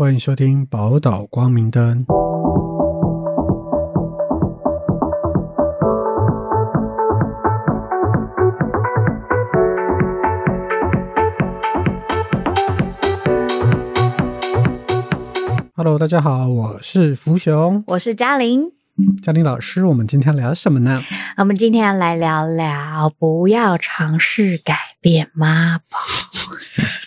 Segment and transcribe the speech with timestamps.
[0.00, 2.06] 欢迎收听宝岛光明灯。
[15.76, 18.72] Hello，大家好，我是福雄，我是嘉玲。
[19.22, 20.98] 嘉玲老师，我们今天聊什么呢？
[21.36, 25.98] 我们今天要来聊聊，不要尝试改变妈宝。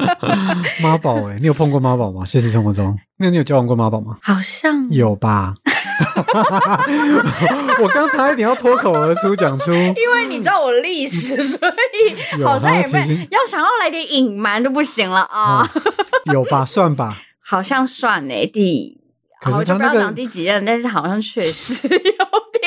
[0.82, 2.24] 妈宝哎，你有碰过妈宝吗？
[2.24, 4.16] 现实生活中，那你有交往过妈宝吗？
[4.22, 5.54] 好像有吧。
[7.82, 15.66] 我刚才一点要脱口而出讲出， 因为你知道我历史，所以好像也没要想要来点隐瞒都不行了啊。
[16.32, 17.16] 有吧，算吧。
[17.40, 18.98] 好像算诶，第，
[19.52, 22.00] 我就不要讲第几任，但是好像确实有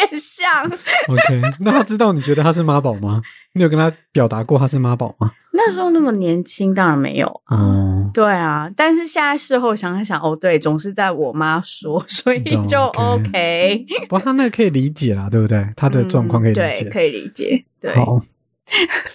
[0.07, 0.65] 点像。
[1.09, 3.21] OK，那他知道你觉得他是妈宝吗？
[3.53, 5.31] 你有跟他表达过他是妈宝吗？
[5.51, 7.27] 那时候那么年轻，当然没有。
[7.47, 13.85] 哦，对啊，但是现在事后想一想，哦，对，总是在我妈说， 所以就 OK。
[14.07, 15.67] 不过他那个可以理解啦，对不对？
[15.75, 17.65] 他的状况可以理解，可以理解。
[17.81, 18.19] 对，好，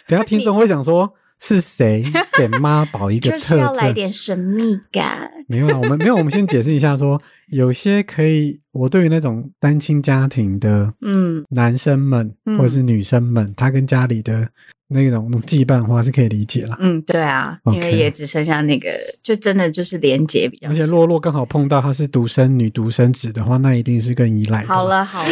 [0.06, 1.14] 等下听众会想说。
[1.40, 2.04] 是谁
[2.38, 3.58] 给妈宝一个 特征？
[3.58, 5.28] 要来点神秘感。
[5.48, 14.48] 没有啊，我们没有，我们先解释一下，说有些可以，我对于那种单亲家庭的，嗯，男生们或者是女生们，他跟家里的。
[14.86, 18.90] 那种羁绊话是可以理解了，嗯，对啊，因为也只剩下那个，
[19.24, 20.68] 就真的就是连结比较。
[20.68, 24.62] 而且洛洛刚好碰到她是独生女、独生子的话，那一定是更依赖。
[24.64, 25.26] 好了好了，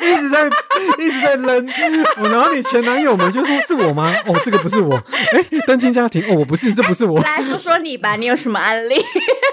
[0.00, 0.46] 一直在
[0.98, 1.66] 一直在扔，
[2.30, 4.14] 然后你前男友们就说是我吗？
[4.26, 7.20] 哦，这个不是我，哎，单亲家庭，哦，我不是，这不是我。
[7.22, 8.96] 来说说你吧，你有什么案例？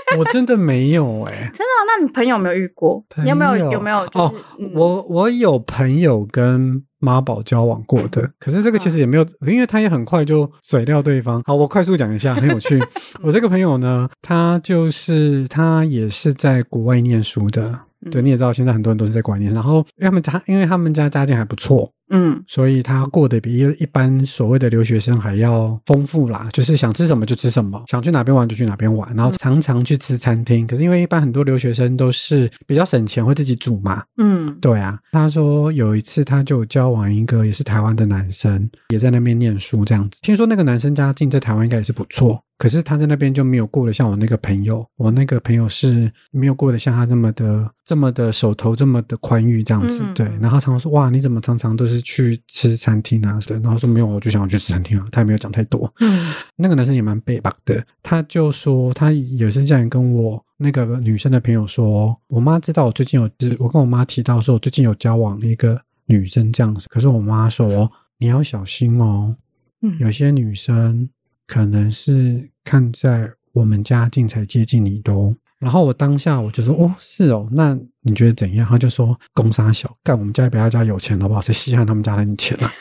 [0.17, 1.65] 我真的没有哎，真的？
[1.87, 3.03] 那你朋友有没有遇过？
[3.23, 3.97] 你有没有有没有？
[4.13, 4.33] 哦，
[4.73, 6.83] 我我有朋友跟。
[7.01, 11.41] 妈宝交往过的，可是这个其实也没有，因为他也很快就甩掉对方。
[11.45, 12.77] 好，我快速讲一下，很有趣。
[13.23, 17.73] 我这个朋友呢，他就是他也是在国外念书的。
[18.11, 19.53] 对，你也知道，现在很多人都是在国外念。
[19.53, 21.89] 然后，因为他们家，因为他们家家境还不错。
[22.09, 30.65] 嗯，所以他过得比一一般所谓的留学生还要丰富啦，就是想吃什么就吃什么，想去哪边玩就去哪边玩，然后常常去吃餐厅。
[30.65, 34.03] 可是因为一般很多留学生都是比较省钱，会自己煮嘛。
[34.17, 34.99] 嗯，对啊。
[35.11, 40.19] 他说有一次他就交往一个也是台湾的男生，也在那边念书这样子。
[40.21, 42.41] 听说那个男生家境在台湾应该也是不错。
[42.57, 50.03] 可是他在那边就没有过得像我那个朋友，我那个朋友是没有过得像他这么的、这么的手头这么的宽裕这样子。
[50.13, 53.39] 对，然后常常说哇，你怎么常常都是去吃餐厅啊？
[53.45, 55.07] 对，然后说没有，我就想要去吃餐厅啊。
[55.11, 55.91] 他也没有讲太多。
[55.99, 63.29] 嗯，那个男生也蛮背吧的，他就说他也是这样跟我那个女生的朋友说，我妈知道我最近有，
[63.59, 69.35] 我跟我妈提到说我最近有交往一个女生这样子，可是我妈说你要小心哦，
[69.81, 71.09] 嗯，有些女生。
[71.51, 78.65] 可能是看在我们家境才接近你的哦，然后我当下我就说哦是哦，那你觉得怎样？
[78.67, 81.41] 他就说公杀小干，我们家比他家有钱好不好？
[81.41, 82.71] 谁稀罕他们家的钱啊？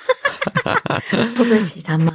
[1.11, 2.12] 会 不会洗他妈？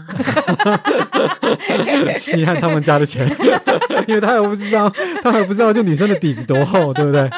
[2.18, 3.28] 稀罕他们家的钱，
[4.08, 4.90] 因为他也不知道，
[5.22, 7.30] 他还不知道就女生的底子多厚，对不对？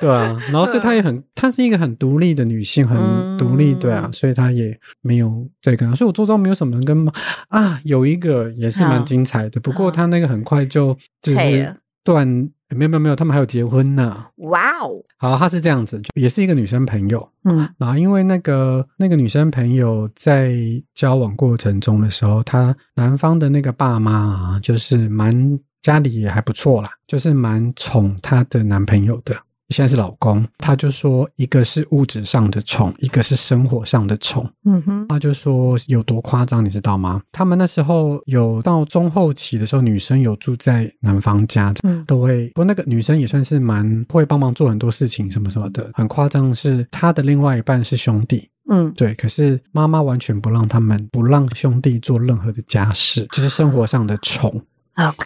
[0.00, 2.98] 对啊，然后所以她也很，她是一个很独立的女性，很
[3.38, 7.06] 独立，对啊，所以她也没有在跟他，所以我周遭没有什么人跟
[7.48, 12.50] 啊，有一个也是蛮精彩的，不过他那个很快就就是断。
[12.74, 14.24] 没有没有没有，他们还有结婚呢。
[14.36, 15.02] 哇哦！
[15.18, 17.28] 好，他是这样子，也是一个女生朋友。
[17.44, 20.54] 嗯，然后因为那个那个女生朋友在
[20.94, 25.32] 交往过程中的时候，她男方的那个爸妈啊，就是蛮
[25.80, 29.36] 家里也还不错啦，就是蛮宠她的男朋友的。
[29.72, 34.48] 现在是老公，他就说一个是物质上的宠，一个是生活上的宠。
[34.64, 37.22] 嗯哼，他就说有多夸张，你知道吗？
[37.32, 42.48] 他们那时候有到中后期的时候，女生有住在男方家，嗯，都会。
[42.48, 45.90] 不过那个女生也算是蛮会帮忙做很多事情，什么什么的。
[45.94, 49.14] 很夸张的是，他的另外一半是兄弟，嗯，对。
[49.14, 54.62] 可是妈妈完全不让他们，不让兄弟做任何的家事，就是生活上的宠。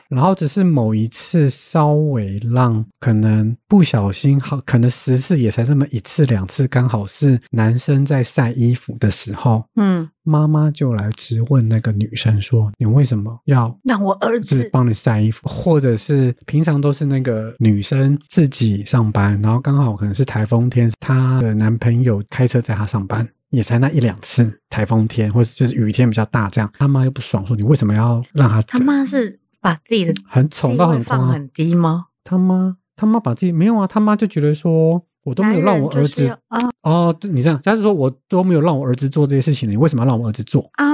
[0.08, 15.48] 然后只是某一次稍微让可能不小心好，可能十次也才这么一次两次，刚好是男生在晒衣服的时候，嗯，妈妈就来质问那个女生说：“你为什么要让我儿子帮你晒衣服？
[15.48, 28.62] 或者是平常都是那个女生自己上班，然后刚好可能是台风天，她的男朋友开车载她上班，也才那一两次台风天，或者就是雨天比较大，这样他妈又不爽，说你为什么要让他？
[28.62, 32.06] 他妈是。”把自己的很宠到很放很低吗？
[32.22, 40.86] 他妈他妈把自己没有啊，他妈就觉得说我都没有让我儿子啊哦，你这样，假如说我都没有让我儿子做这些事情，你为什么要让我儿子做啊？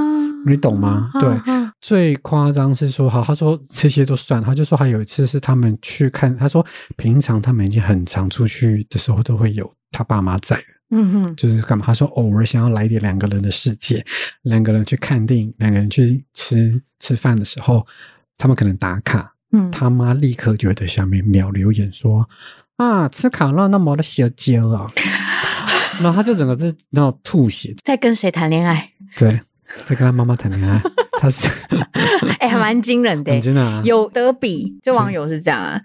[0.46, 1.10] 你懂吗？
[1.20, 1.38] 对，
[1.80, 6.64] 最夸张是说，好，他说这些都算，他就说还有一次是他们去看，他说
[6.96, 10.58] 平常他们已经很常出去的时候都会有他爸妈在，
[10.90, 11.84] 嗯哼，就是干嘛？
[11.84, 14.04] 他说偶尔想要来点两个人的世界，
[14.42, 17.86] 两个人去看电影，两个人去吃吃饭的时候，
[18.43, 22.29] 他们可能打卡，嗯，他妈立刻就会在下面秒留言说
[22.75, 24.91] 啊，吃卡乐那么的小娇啊，
[26.03, 28.91] 然后他就整个是那种吐血，在跟谁谈恋爱？
[29.17, 29.41] 对，
[29.87, 30.83] 在跟他妈妈谈恋爱，
[31.21, 31.49] 他是
[32.41, 35.81] 哎，还蛮惊人的，真的啊，有得比，就网友是这样啊。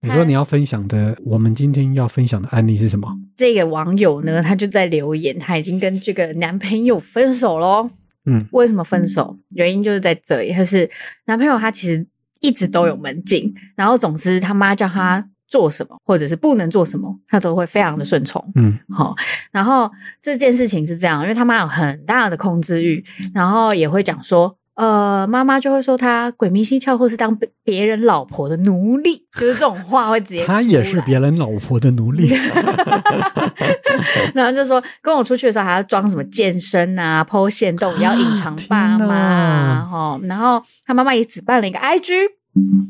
[0.00, 3.08] 你说你要分享的，我们今天要分享的案例是什么？
[3.36, 7.88] 这个网友呢，他就在留言，他已经跟这个男朋友分手喽。
[8.26, 9.38] 嗯，为什么分手？
[9.50, 10.88] 原因就是在这里，就是
[11.26, 12.06] 男朋友他其实
[12.40, 18.44] 一直都有门禁，然后总之他妈叫他做什么，或者是不能做什么，他都会非常的顺从。
[18.54, 19.14] 嗯，好，
[19.50, 19.90] 然后
[20.20, 24.56] 这件事情是这样，因为他妈有很大的控制欲，然后也会讲说。
[24.74, 30.44] 呃，妈妈就会说他鬼迷心窍，或是当别人老婆的奴隶，就是这种话会直接。
[30.46, 32.32] 他也是别人老婆的奴隶。
[34.34, 40.18] 然后就说跟我出去的时候还要装什么健身啊、剖线洞，也要隐藏爸妈哈。
[40.22, 42.12] 然后他妈妈也只办了一个 IG，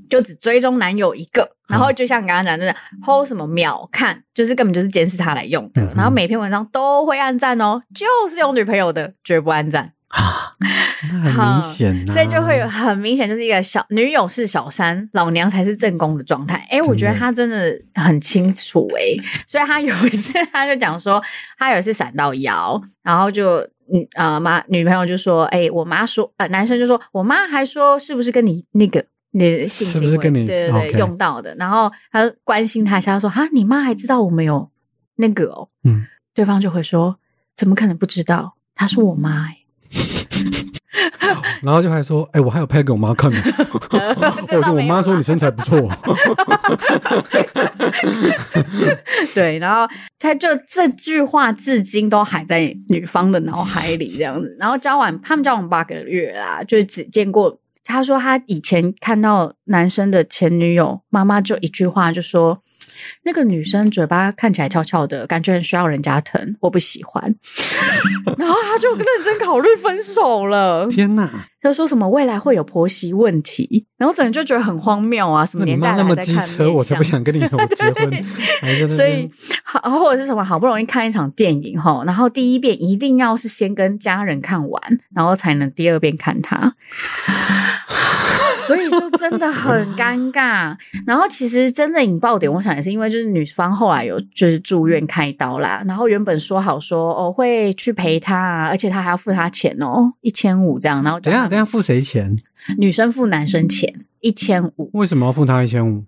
[0.08, 1.50] 就只追踪男友一个。
[1.68, 2.74] 然后就像你刚刚讲的
[3.04, 5.82] 剖什么秒看，就是根本就是监视他来用的。
[5.96, 9.92] 然后每篇文章都会按赞哦，就是有女朋友的绝不按赞。
[10.08, 10.52] 啊，
[11.08, 16.66] 很明显，所以就会有很明显，就是一个小女友是小三，老娘才是正宫的状态。
[16.70, 19.16] 哎，我觉得他真的很清楚哎，
[19.46, 21.22] 所以他有一次他就讲说，
[21.58, 34.70] 他有一次闪到腰，然后就女啊妈女朋友就说，哎，我妈说，呃男生就说我妈还说是不是跟你那个你性是不是跟你对对对用到的，然后他关心他一下，他说哈，你妈还知道我们有
[35.16, 36.04] 那个哦，嗯，
[36.34, 37.16] 对方就会说，
[37.56, 38.54] 怎么可能不知道？
[38.74, 39.59] 她说我妈哎。
[41.62, 43.38] 然后就还说：“哎，我还有拍给我妈看呢。
[43.92, 45.80] 我说我妈说你身材不错。
[49.34, 49.86] 对，然后
[50.18, 54.56] 他就这句话至今都还在女方的脑海里这样子。
[54.58, 57.58] 然后交往，他们交往八个月啦，就只见过。
[57.84, 62.62] 他说他以前看到男生的前女友妈妈，就一句话就说。”
[63.24, 67.22] 那个女生嘴巴看起来翘翘的，感觉很需要人家疼，我不喜欢。
[68.38, 70.86] 然后他就认真考虑分手了。
[70.88, 71.28] 天哪！
[71.62, 75.44] 他说什么未来会有婆媳问题，然后整个就觉得很荒谬啊！
[75.44, 78.24] 什么年代那么机车，我才不想跟你有结婚。
[78.88, 79.30] 所以
[79.62, 86.74] 好，或者是什么好不容易看一场电影哈，然后第一遍一定要是先跟家人看完，然后才能第二遍看他。
[88.74, 90.76] 所以就真的很尴尬。
[91.06, 95.82] 然后其实真的引爆点，我想也是因为就是女方后来有就是住院开刀啦。
[95.86, 101.02] 然后原本说好说哦会去陪她，啊，而且她还要付她钱哦，一千五这样。
[101.02, 102.34] 然后等下等下付谁钱？
[102.78, 104.90] 女生付男生钱一千五。
[104.92, 106.04] 为什么要付他一千五？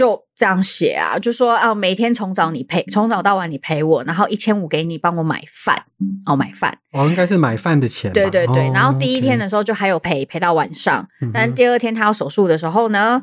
[0.00, 5.76] 就这样写啊，就说啊，每天从早你陪，从早到晚你陪我，然后一千五给你帮我买饭
[6.24, 8.10] 哦，买饭哦，应该是买饭的钱。
[8.14, 13.20] 对对对，然后第一天的时候就还有陪陪到晚上，但第二天她要手术的时候呢，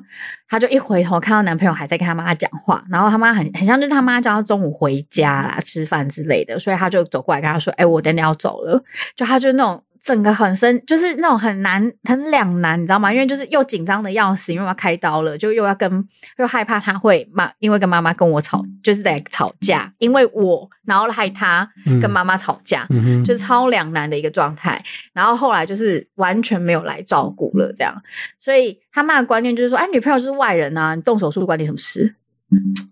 [0.47, 8.79] 他就一回头看到男朋友还在跟他妈讲话，然后他妈很很像就是他妈叫她中午回家啦吃饭之类的，所以她就走过来跟他说：“哎，我等等要走了。”
[9.17, 9.83] 就她就那种。
[10.07, 13.11] 整个很深，就是那种很难、很两难，你知道吗？
[13.11, 21.69] 因为就是又紧张的要死，因为要开刀了，就又要跟又害怕他会骂，因为跟妈妈跟我吵，就是在吵架，因为我然后害他
[22.01, 22.87] 跟妈妈吵架，
[23.25, 24.81] 就是超两难的一个状态。
[25.11, 27.93] 然后后来就是完全没有来照顾了，这样。
[28.39, 32.15] 所以他妈的观念就是说，哎，女朋友是外人啊，你动手术关你什么事？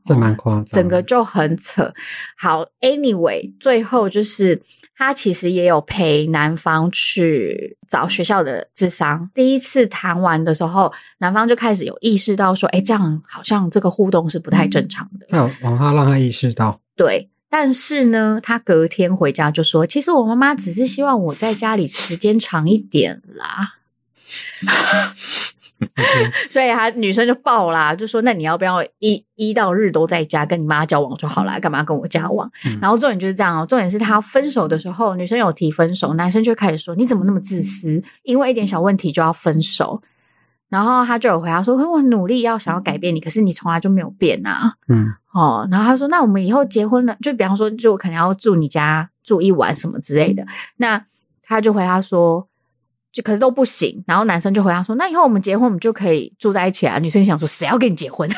[0.04, 1.94] 这蛮夸张，整个就很扯。
[2.38, 4.62] 好，anyway，最后就是。
[4.98, 9.30] 他其实也有陪男方去找学校的智商。
[9.34, 17.30] 第一次谈完的时候，男方就开始有意识到说：“哎，这样好像这个互动是不太正常的。”那王他让他意识到，对。
[17.48, 23.76] 但是呢，他隔天回家就说：“其实我妈妈只是希望我在家里时间长一点啦。”
[26.50, 32.50] 所以他女生就爆啦，就说：“那你要不要一一到日都在家跟你妈交往就好了，干嘛跟我交往？”
[32.82, 38.04] 然后重点就是这样哦，重点是他分手的时候，女生有提分手，男生就开始说：“你怎么那么自私？
[38.24, 40.02] 因为一点小问题就要分手。”
[40.68, 50.46] 然后他就有回答说：“我努力要想要改变你，可是你从来就没有变啊。”嗯，哦，然后他说：“那我们以后结婚了，就比方说，就可能要住你家住一晚什么之类的。”
[50.78, 51.06] 那
[51.44, 52.48] 他就回答说。
[53.16, 58.30] 就可是都不行，然后男生就回答说：“那以后我们结婚，我们就可以住在一起啊。”女生想说：“谁要跟你结婚？”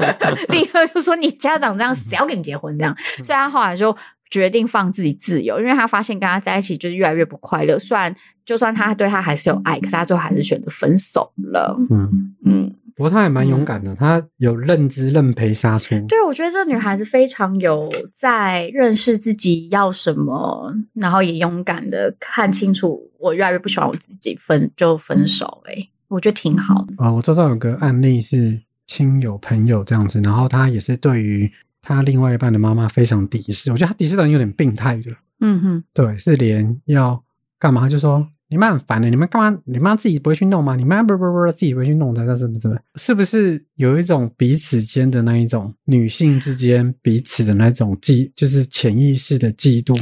[0.50, 2.94] 第二就说：“你家长这样，谁要跟你结婚？”这样，
[3.24, 3.96] 所以他后来就
[4.30, 7.78] 决定放自己自由，因为他发现跟他在一起就是越来越不快乐。
[7.78, 11.74] 虽然就算他对他还是有爱，可是他最后还是选择分手了。
[11.88, 15.98] 嗯，嗯，不过他也蛮勇敢的，他有认知认赔杀出。
[16.08, 25.90] 对，我觉得这女孩子非常有在认识自己要什么，然后也勇敢的看清楚，我越来越不喜欢我自己，分就分手、欸。
[26.08, 26.92] 我觉得挺好的。
[26.98, 31.50] 啊、我周遭有个案例是亲友朋友这样子，然后他也是对于
[31.80, 37.24] 他另外一半的妈妈非常敌视，我觉得他敌视的人有点病态的，嗯哼，对，是连要
[37.58, 39.58] 干嘛就说你妈很烦的，你们干嘛？
[39.64, 40.76] 你妈自己不会去弄吗？
[40.76, 42.82] 你妈不不不自己不会去弄的，那是不是？
[42.96, 49.98] 是不是有一种彼此间的那一种女性之间彼此的那种嫉，就是潜意识的嫉妒，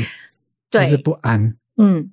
[0.70, 1.56] 就是不安。
[1.76, 2.10] 嗯，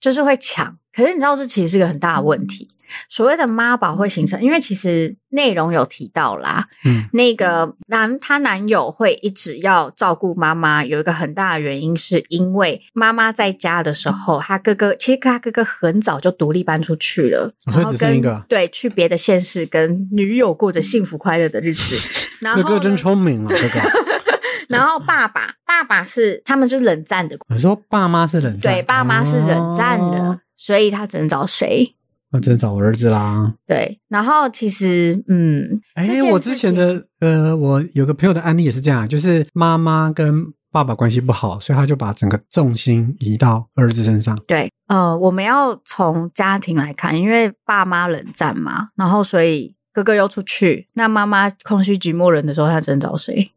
[0.00, 0.76] 就是会抢。
[0.94, 2.68] 可是你知道，这其实是个很大的问题。
[3.10, 21.94] 所谓的妈宝会形成，因为其实内容有提到啦，嗯那个男她男友会一直要照顾妈妈，有一个很大的原因是因为妈妈在家的时候，他哥哥其实他哥哥很早就独立搬出去了，哦所以然后跟只剩一个对去别的县市跟女友过着幸福快乐的日子。
[22.40, 23.80] 然后哥哥真呢聪明啊，哥哥。
[24.68, 31.94] 然后爸爸爸爸是他们就是冷战的，你说爸妈是冷战，对，爸妈是冷战的，哦所以他只能找谁？
[32.30, 33.54] 那只能找我儿子啦。
[33.66, 44.36] 对，然后其实，嗯，哎、我之前的呃，我有个朋友的案例也是这样，就是妈妈跟爸爸关系不好，所以他就把整个重心移到儿子身上。
[44.46, 53.52] 对，呃，我们要从家庭来看，因为爸妈冷战嘛，然后所以哥哥又出去，那妈妈空虚寂寞冷的时候，他只能找谁？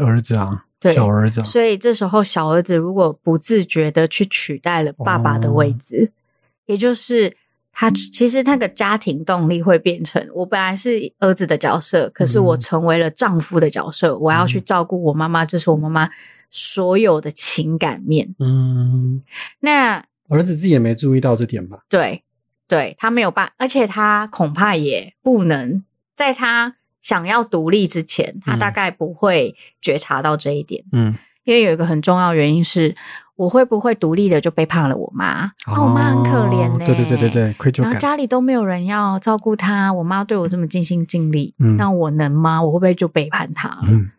[0.00, 6.10] 儿子啊，对小儿子啊，所以这时候小儿子如果不自觉的去取代了爸爸的位置，
[6.66, 7.36] 也就是
[7.72, 16.08] 他其实那个家庭动力会变成，我本来是儿子的角色，可是我嗯成为了丈夫的角色，我要去照顾我妈妈，这是我妈妈
[16.50, 18.34] 所有的情感面。
[18.38, 19.22] 嗯，
[19.60, 21.80] 那儿子自己也没注意到这点吧？
[21.88, 22.22] 对，
[22.68, 25.84] 对他没有办，而且他恐怕也不能
[26.16, 30.84] 在他想要独立之前，他大嗯概不会觉察到这一点。
[30.92, 31.14] 嗯，
[31.44, 32.94] 因为有一个很重要原因是，
[33.36, 35.26] 我会不会独立的就背叛了我妈？
[35.64, 37.30] 啊，我妈很可怜呢、哦对对对对。
[37.30, 38.00] 对，愧疚然后感。
[38.00, 42.62] 家里都没有人要照顾她，我妈对我这么尽心尽力，嗯那我能吗？
[42.62, 43.80] 我会不会就背叛她了？
[43.88, 44.10] 嗯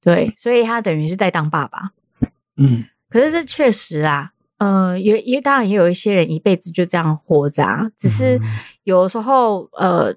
[0.00, 1.92] 对，所以他等于是在当爸爸。
[2.56, 8.42] 嗯可是这确实啊，呃，也也当然也有一些人一辈子就这样活着啊，只是嗯
[8.82, 10.14] 有的时候呃，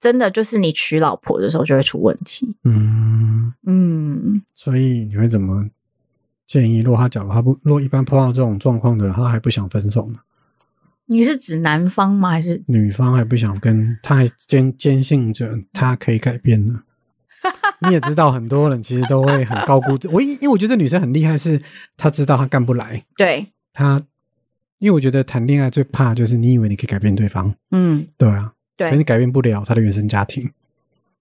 [0.00, 2.54] 真的就是你娶老婆的时候就会出问题。
[2.64, 5.68] 嗯，嗯，所以你会怎么
[6.46, 6.80] 建议？
[6.80, 10.18] 如果他假如他不，如果一般碰到这种状况的人，他还不想分手呢？
[11.06, 12.30] 你是指男方吗？
[12.30, 16.82] 还是女方还不想跟，他还坚坚信着他可以改变呢。
[17.86, 21.60] 你也知道，很多人其实都会很高估自我，因因为我觉得女生很厉害，是
[21.96, 23.46] 她知道她干不来，对？
[23.72, 24.02] 她
[24.78, 30.50] 因为我觉得谈恋爱最怕就是你以为你可以改变对方，嗯，对啊，可是你，改变不了他的原生家庭。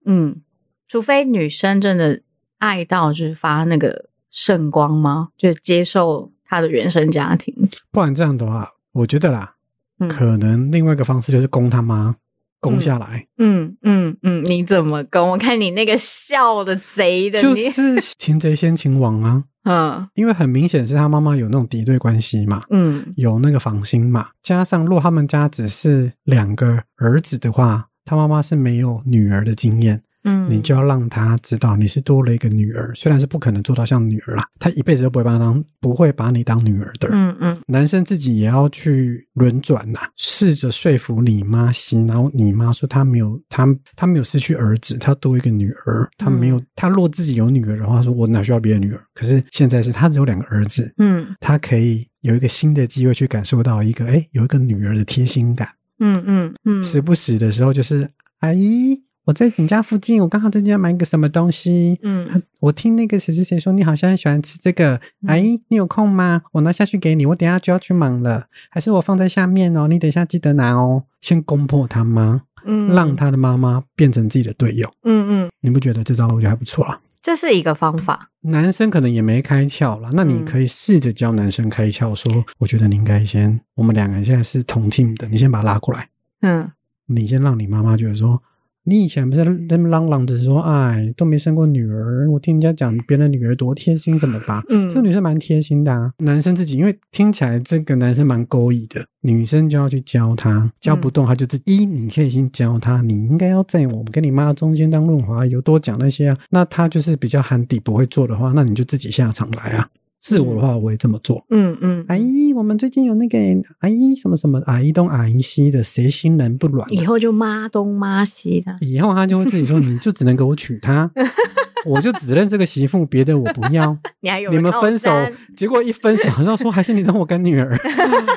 [0.05, 0.41] 嗯，
[0.87, 2.21] 除非女生真的
[2.59, 5.29] 爱到就是发那个圣光吗？
[5.37, 7.53] 就是接受她的原生家庭。
[7.91, 9.55] 不然这样的话，我觉得啦，
[9.99, 12.15] 嗯可能另外一个方式就是攻他妈，
[12.59, 19.45] 攻下来，嗯嗯嗯，你怎么攻我看你那个笑的贼的，就是 擒贼先擒王啊。
[19.65, 20.07] 嗯。
[20.15, 23.13] 因为很明显是他妈妈有那种敌对关系嘛，嗯。
[23.17, 37.07] 有那个防心嘛，加上若他们家只是两个儿子的话，他妈妈是没有女儿的经验，嗯，你就要让他知道你是多了一个女儿，虽然是不可能做到像女儿啦，他一辈子都不会把他当不会把你当女儿的。
[37.11, 49.01] 嗯嗯男生自己也要去轮转呐，试着说服你妈，洗脑你妈说他没有他他没有失去儿子，他多一个女儿，他没有、他若自己有女儿的话，说我哪需要别的女儿？
[49.13, 59.04] 可是现在是他只有两个儿子，嗯他可以有一个新的机会去感受到一个哎有一个女儿的贴心感，嗯嗯嗯，时不时的时候就是阿姨。
[59.25, 61.99] 我在你家附近，我刚好在家买个什么东西。
[62.03, 66.43] 嗯我听那个谁谁谁说你好像很喜欢吃这个，嗯阿姨你有空吗？
[66.51, 69.87] 我拿下去给你，我等一下就要去忙了，还是我放在下面哦？
[69.87, 71.03] 你等一下记得拿哦。
[71.21, 77.01] 先攻破他妈，嗯，让他的妈妈变成自己的队友，嗯嗯，你不觉得这招我觉得还不错啊？
[77.23, 78.29] 这是一个方法。
[78.41, 86.07] 男生可能也没开窍了，那你嗯可以试着教男生开窍，说我觉得你应该先，我们两个人现在是同 team 的，你先把他拉过来，
[86.41, 86.69] 嗯
[87.07, 88.39] 你先让你妈妈觉得说，
[88.87, 96.11] 你以前不是在那么嚷嚷着说，哎，都没生过女儿，我听人家讲别人的女儿多贴心什么吧，嗯，这个女生蛮贴心的啊。
[96.19, 106.37] 男生自己因为听起来这个男生蛮勾引的，女生就要去教他，教不动他就是、一，你可以先教他，你应该要在我们跟你妈中间当润滑油，多讲那些啊。
[106.51, 109.89] 那他就是比较含底不会做的话，那你就自己下场来啊。
[110.27, 111.45] 是我的话，我也这么做。
[111.51, 113.37] 嗯嗯，阿姨，我们最近有那个
[113.81, 116.91] 阿姨什么什么阿姨东阿姨西的，谁心人不软？
[116.91, 118.75] 以后就妈东妈西的。
[118.81, 121.11] 以后他就会自己说，你就只能给我娶她，
[121.85, 123.95] 我就只认这个媳妇，别的我不要。
[124.21, 125.11] 你还有你们分手，
[125.55, 127.77] 结果一分手，好像说还是你当我干女儿，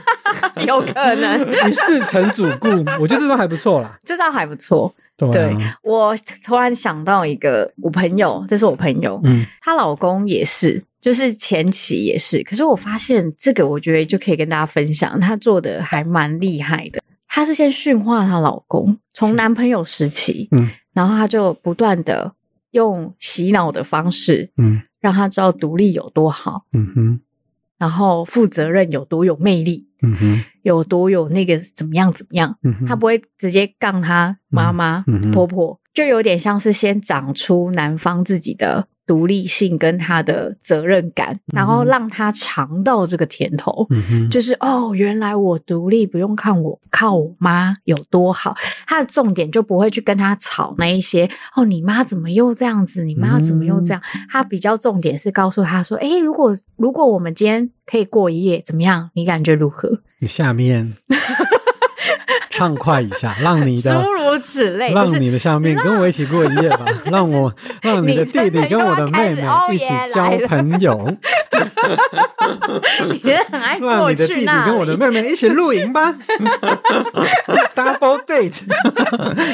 [0.66, 1.40] 有可能。
[1.66, 2.68] 你事成主顾，
[3.00, 4.95] 我觉得这招还不错啦，这招还不错。
[5.16, 6.14] 对对我
[6.45, 17.00] 突然想到一个，我朋友，这是我朋友，嗯，她老公也是，就是前期也是，可是我发现这个，我觉得就可以跟大家分享，她做的还蛮厉害的。
[17.26, 22.33] 她是先驯化她老公，从男朋友时期，嗯，然后她就不断的
[22.73, 27.21] 用洗脑的方式，嗯，让他知道独立有多好，嗯哼，
[27.78, 32.57] 然后负责任有多有魅力，嗯哼，有多有那个怎么样怎么样。
[32.62, 43.86] 嗯哼，他不会直接杠她妈妈、婆婆，就有点像是先长出男方自己的独立性跟他的责任感，然后让他尝到这个甜头。
[43.88, 48.54] 嗯，就是哦，原来我独立不用看我靠我妈有多好，
[48.86, 54.02] 他的重点就不会去跟他吵那一些哦，你妈怎么又这样子，你妈怎么又这样？
[54.30, 59.10] 他比较重点是告诉他说，诶，如果如果我们今天可以过一夜，怎么样？
[59.14, 60.00] 你感觉如何？
[60.20, 60.92] 你下面
[62.58, 71.16] 畅快一下，让你的 诸如此类，让你的下面跟我一起过一夜吧， 让我让你的弟弟跟我的妹妹一起交朋友，
[73.23, 74.99] 你很爱让过去那跟我的里。
[74.99, 76.14] 妹妹一起露营吧
[77.75, 78.62] ，double date，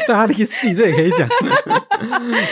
[0.06, 1.28] 大力 C 这也可以讲。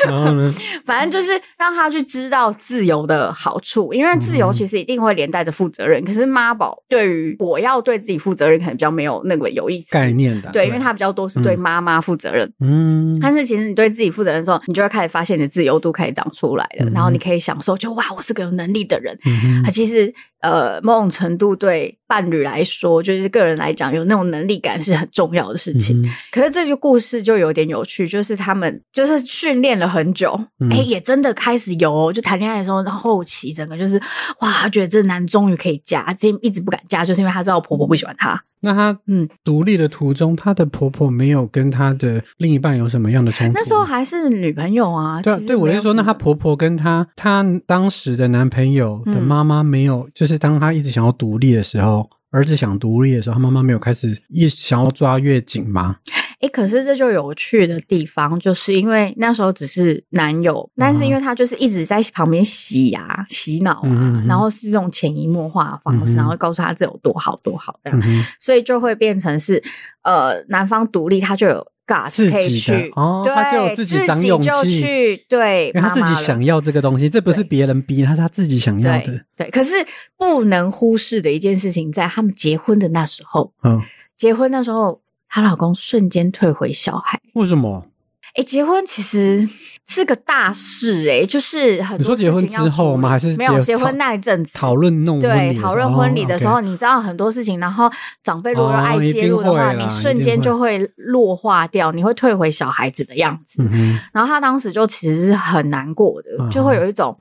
[0.06, 0.52] 然后呢，
[0.84, 6.04] 反正就是让他去知道自由的好处，因为自由其实一定会连带着负责任。
[6.04, 12.50] 可是妈宝对于我要对自己负责任，可能比较没有那个有意思概念的，对，因为他比较多是对妈妈负责任。
[12.60, 19.18] 嗯，但是其实你对自己负责任的时候，你就会开始发现你的自由度开始长出来了，嗯然后你可以享受，就哇，我是个有能力的人。
[19.26, 19.31] 嗯
[19.64, 26.02] 啊，其实呃，某种程度对伴侣来说，就是个人来讲，有那种能力感是很重要的事情。
[26.02, 30.32] 嗯可是这个故事就有点有趣，就是他们就是训练了很久，
[30.70, 34.00] 哎、嗯也真的开始有哦，就谈恋爱的时候，然后后期整个就是
[34.40, 38.42] 哇，他觉得这男终于可以嫁，之前一直不敢嫁，就是因为他知道婆婆不喜欢他。
[38.62, 43.52] 那她嗯，独立的途中，她的婆婆没有跟她的另一半有什么样的冲突？
[43.54, 45.20] 那时候还是女朋友啊。
[45.20, 55.96] 对对我来说，那她婆婆跟她她当时的男朋友的嗯妈妈没有，就是当她一直想要独立的时候，儿子想独立的时候，她妈妈没有开始一想要抓越紧吗？
[56.42, 63.82] 诶，可是这就有趣的地方，就是因为那时候只是男友，但是因为他就是一直在旁边洗牙、洗脑
[64.26, 69.62] 然后是这种潜移默化的方式，嗯然后告诉他这有多好多好这样，嗯，所以就会变成是
[70.02, 71.66] 呃，男方独立，他就有
[72.10, 79.20] 自可以己的去，哦，他就有自己长自勇就气去对因为他自己想要这个东西，这不是别人逼，他是他自己想要的对。
[79.36, 79.74] 对，可是
[80.16, 83.80] 不能忽视的一件事情，在他们结婚的那时候，嗯，
[84.16, 85.01] 结婚那时候，
[85.32, 87.18] 她老公瞬间退回小孩。
[87.32, 87.86] 为什么？
[88.34, 89.46] 哎，结婚其实
[89.86, 93.08] 是个大事哎、就是很多你说结婚之后吗？
[93.08, 95.20] 还是没有结婚那一阵子讨论弄？
[95.20, 97.90] 对讨论婚礼的时候，哦你知道很多事情，然后
[98.22, 103.62] 长辈如果哦爱一定介入的话，你瞬间就会弱化掉，你会退回小孩子的样子。
[103.70, 107.14] 嗯，然后他当时就其实是很难过的，嗯就会有一种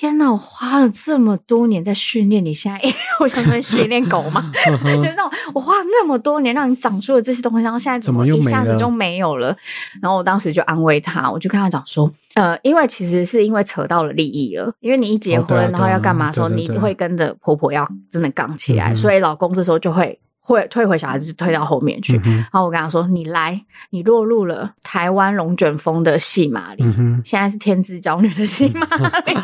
[0.00, 2.80] 天哪，我花了这么多年在训练你，现在
[3.20, 9.54] 我想说训练狗嘛，嗯 哼就是那种我花了那么多年让你长出了这些东西，然后现在怎么一下子就没有了？
[10.00, 22.20] 然后我当时就安慰他，我就跟他讲说，呃，因为其实是因为扯到了利益了，因为你一结婚，哦对啊然后要干嘛的时候，对啊对对你会跟着婆婆要真的杠起来，嗯所以老公这时候就会会退回小孩子，就退到后面去。
[22.24, 26.82] 嗯然后我跟他说：“你来，你落入了台湾龙卷风的戏码里。
[26.82, 28.86] 嗯，现在是天之娇女的戏码
[29.26, 29.34] 里，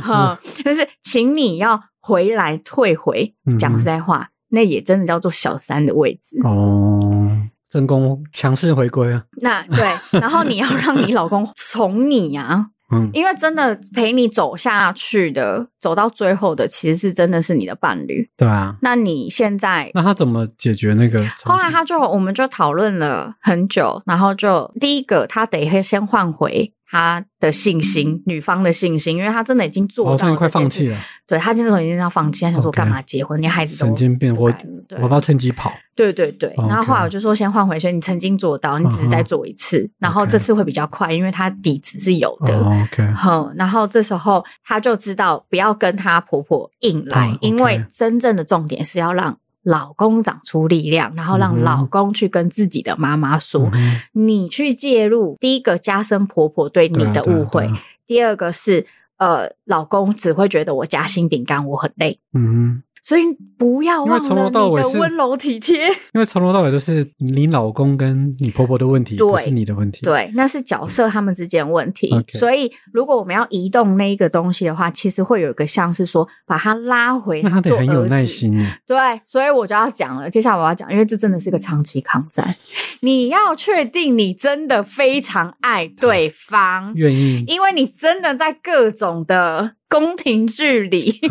[0.00, 3.34] 哈，就是请你要回来退回。
[3.58, 6.36] 讲实在话，那也真的叫做小三的位置。
[6.44, 7.30] 哦，
[7.68, 18.28] 正宫强势回归啊，那对，然后你要让你老公宠你啊，嗯，因为真的陪你走下去的，走到最后的，其实是真的是你的伴侣。
[18.36, 18.76] 对啊。
[18.82, 21.24] 那你现在那他怎么解决那个？
[21.44, 33.40] 后来他就我们就讨论了很久，然后就第一个他得先换回他的信心，女方的信心，因为他真的已经做哦，到现在快放弃了，对他现在已经要放弃，他想说干嘛结婚？
[33.40, 34.52] 你孩子都神经病，我
[34.90, 35.72] 我要不要趁机跑？
[35.94, 36.50] 对对对。
[36.58, 42.54] 哦然后后来我就说先换回去，你曾经做到，你只是再做一次，然后这次会比较快，因为他底子是有的。
[42.58, 57.70] 哦，OK，哼，然后这时候她就知道不要跟她婆婆硬来，因为真正的重点是要让老公长出力量，然后让老公去跟自己的妈妈说，嗯你去介入，第一个加深婆婆对你的误会，
[58.06, 58.86] 第二个是。
[59.18, 63.24] 呃，老公只会觉得我夹心饼干我很累，嗯，所以
[63.58, 65.88] 不要忘了你的温柔体贴。
[66.14, 72.08] 因为从头到尾都是你老公跟你婆婆的问题，对不是你的问题。，对，那是角色他们之间的问题。
[72.34, 78.02] 所以，如果我们要移动那一个东西的话，其实会有一个像是说把它拉回那他得很有。
[78.12, 78.80] 耐心耶。
[78.86, 80.28] 对，所以我就要讲了。
[80.28, 82.54] 接下来我要讲，因为这真的是个长期抗战。
[83.00, 87.42] 你要确定你真的非常爱对方，愿意。
[87.46, 91.20] 因为你真的在各种的宫廷剧里，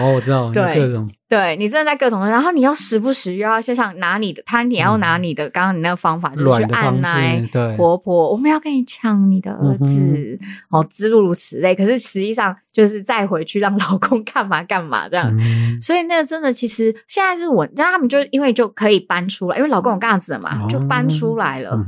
[0.00, 1.10] 哦，我知道，有对各种。
[1.28, 10.38] 对你真的在各种，然后你要时不时又要就像拿你的，他也要拿你的，刚刚你那个方法就是去按奶式，对，婆婆，我们要跟你抢你的儿子，嗯
[10.70, 11.72] 哦，之路如此类。
[11.72, 15.32] 可是实际上就是再回去让老公干嘛干嘛这样。
[15.38, 21.78] 嗯，所以那个真的，其实现在是我，让他们就因为就可以搬出来，因为老公有架子了嘛，哦就搬出来了。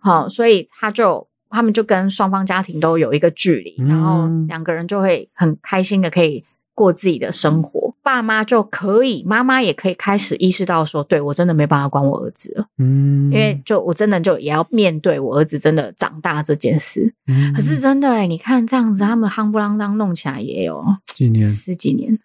[0.00, 3.88] 好、所以他就他们就跟双方家庭都有一个距离，嗯。
[3.88, 7.94] 然后两个人就会很开心的可以过自己的生活。
[8.02, 12.52] 爸妈就可以，妈妈也可以开始意识到说，对我真的没办法管我儿子。
[12.56, 17.14] 了，嗯，因为就我真的就也要面对我儿子真的长大这件事。
[17.28, 17.52] 嗯。
[17.54, 22.10] 可是真的哎、你看这样子，他们夯不啷当弄起来也有几年，十几年，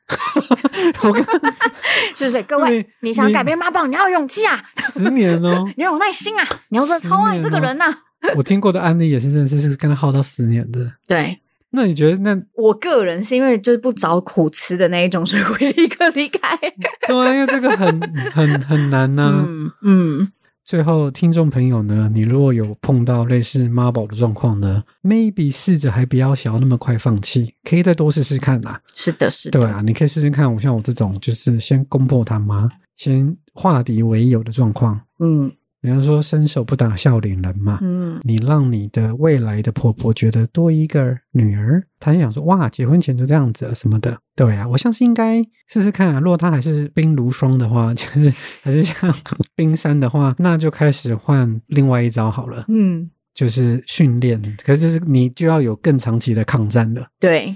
[2.16, 2.42] 是不是？
[2.44, 5.64] 各位，你你想改变妈宝，你要有勇气啊，十年哦。
[5.78, 7.86] 你要有耐心啊，你要说超爱这个人呐、
[8.36, 10.92] 我听过的案例也是，真的是是跟他耗到十年的。
[11.08, 11.40] 对，
[11.72, 16.58] 那你觉得那我个人是因为就是不找苦吃的那一种，所以会立刻离开。
[17.08, 18.00] 对啊，因为这个很
[18.34, 20.32] 很很难呐、嗯嗯，
[20.66, 28.82] 最后，听众朋友呢，你如果有碰到类似妈宝的状况呢，maybe 试着还不要想要那么快放弃，可以再多试试看啦。
[28.94, 30.52] 是的，是的，对啊，你可以试试看。
[30.54, 35.00] 我像我这种，就是先攻破他妈，先化敌为友的状况。
[35.20, 37.80] 嗯比方说，伸手不打笑脸人嘛。
[37.82, 44.18] 嗯你让你的未来的婆婆觉得多一个女儿，她就想说哇，结婚前就这样子了什么的。
[44.36, 46.20] 对啊，我相信应该试试看啊。
[46.20, 49.14] 如果她还是冰如霜的话， 就是还是像
[49.56, 54.42] 冰山的话，那就开始换另外一招好了，嗯，就是训练。
[54.64, 57.06] 可是你就要有更长期的抗战了。
[57.20, 57.56] 对，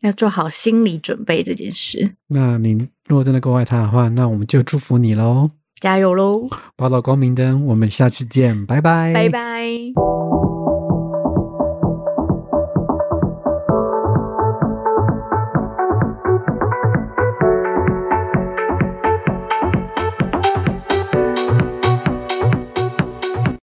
[0.00, 2.72] 要做好心理准备这件事，那你
[3.06, 5.48] 如果真的够爱她的话，那我们就祝福你喽。
[5.84, 9.68] 加油喽，报道光明灯，我们下期见，拜拜，拜拜。